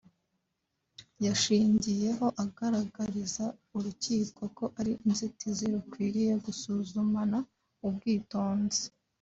[1.25, 3.45] yashingiyeho agaragariza
[3.77, 7.37] urukiko ko ari inzitizi rukwiriye gusuzumana
[7.87, 8.83] ubwitonzi